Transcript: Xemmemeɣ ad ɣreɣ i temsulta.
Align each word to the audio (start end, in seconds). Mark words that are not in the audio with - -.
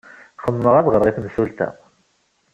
Xemmemeɣ 0.43 0.75
ad 0.75 0.87
ɣreɣ 0.91 1.05
i 1.07 1.11
temsulta. 1.15 1.67